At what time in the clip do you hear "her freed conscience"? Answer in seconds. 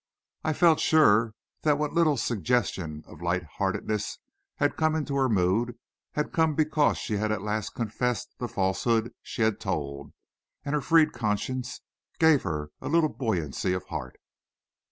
10.73-11.81